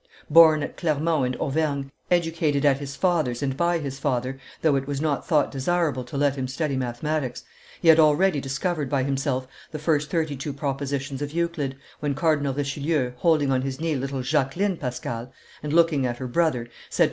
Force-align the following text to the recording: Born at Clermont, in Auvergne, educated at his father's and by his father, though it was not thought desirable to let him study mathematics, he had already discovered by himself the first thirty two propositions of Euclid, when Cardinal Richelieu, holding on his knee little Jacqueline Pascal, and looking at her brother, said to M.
Born 0.31 0.63
at 0.63 0.77
Clermont, 0.77 1.27
in 1.27 1.39
Auvergne, 1.39 1.91
educated 2.09 2.65
at 2.65 2.79
his 2.79 2.95
father's 2.95 3.43
and 3.43 3.55
by 3.55 3.77
his 3.77 3.99
father, 3.99 4.39
though 4.63 4.75
it 4.75 4.87
was 4.87 4.99
not 4.99 5.27
thought 5.27 5.51
desirable 5.51 6.03
to 6.05 6.17
let 6.17 6.35
him 6.35 6.47
study 6.47 6.75
mathematics, 6.75 7.43
he 7.83 7.87
had 7.87 7.99
already 7.99 8.41
discovered 8.41 8.89
by 8.89 9.03
himself 9.03 9.47
the 9.69 9.77
first 9.77 10.09
thirty 10.09 10.35
two 10.35 10.53
propositions 10.53 11.21
of 11.21 11.33
Euclid, 11.33 11.77
when 11.99 12.15
Cardinal 12.15 12.55
Richelieu, 12.55 13.11
holding 13.17 13.51
on 13.51 13.61
his 13.61 13.79
knee 13.79 13.93
little 13.95 14.23
Jacqueline 14.23 14.75
Pascal, 14.77 15.31
and 15.61 15.71
looking 15.71 16.07
at 16.07 16.17
her 16.17 16.25
brother, 16.25 16.67
said 16.89 16.95
to 16.95 16.99
M. 16.99 16.99